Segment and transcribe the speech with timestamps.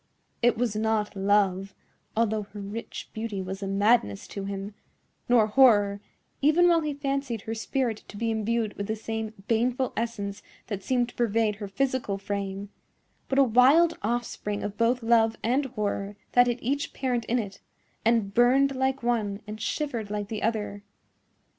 [0.41, 1.75] It was not love,
[2.17, 4.73] although her rich beauty was a madness to him;
[5.29, 6.01] nor horror,
[6.41, 10.81] even while he fancied her spirit to be imbued with the same baneful essence that
[10.81, 12.69] seemed to pervade her physical frame;
[13.29, 17.61] but a wild offspring of both love and horror that had each parent in it,
[18.03, 20.81] and burned like one and shivered like the other.